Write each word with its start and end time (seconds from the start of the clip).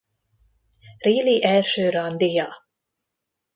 Riley 0.99 1.43
első 1.43 1.89
randija? 1.89 2.53